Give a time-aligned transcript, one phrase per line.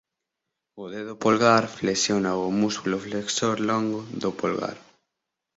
[0.81, 4.77] O dedo polgar flexiónao o músculo flexor longo do polgar.